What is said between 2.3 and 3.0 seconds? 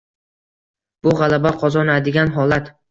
holat